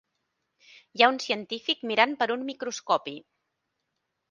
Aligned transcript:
Hi 0.99 1.03
ha 1.03 1.09
un 1.11 1.19
científic 1.25 1.85
mirant 1.93 2.17
per 2.23 2.29
un 2.39 2.49
microscopi. 2.51 3.17